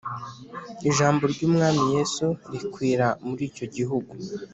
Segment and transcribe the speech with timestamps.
[0.89, 2.25] Ijambo ry umwami yesu
[2.59, 4.13] rikwira muri icyo gihugu